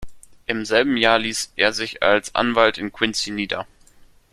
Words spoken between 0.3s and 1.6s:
Im selben Jahr ließ